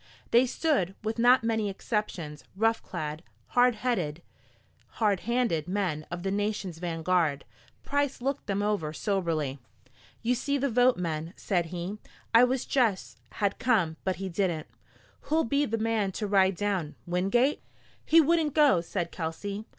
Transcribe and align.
They 0.31 0.47
stood, 0.47 0.95
with 1.03 1.19
not 1.19 1.43
many 1.43 1.69
exceptions 1.69 2.43
rough 2.55 2.81
clad, 2.81 3.21
hard 3.49 3.75
headed, 3.75 4.23
hard 4.97 5.19
handed 5.19 5.67
men 5.67 6.07
of 6.09 6.23
the 6.23 6.31
nation's 6.31 6.79
vanguard. 6.79 7.45
Price 7.83 8.19
looked 8.19 8.47
them 8.47 8.63
over 8.63 8.93
soberly. 8.93 9.59
"You 10.23 10.33
see 10.33 10.57
the 10.57 10.71
vote, 10.71 10.97
men," 10.97 11.35
said 11.37 11.67
he. 11.67 11.99
"I 12.33 12.45
wish 12.45 12.65
Jess 12.65 13.17
had 13.33 13.59
come, 13.59 13.95
but 14.03 14.15
he 14.15 14.27
didn't. 14.27 14.65
Who'll 15.25 15.43
be 15.43 15.67
the 15.67 15.77
man 15.77 16.11
to 16.13 16.25
ride 16.25 16.55
down? 16.55 16.95
Wingate?" 17.05 17.61
"He 18.03 18.19
wouldn't 18.19 18.55
go," 18.55 18.81
said 18.81 19.11
Kelsey. 19.11 19.67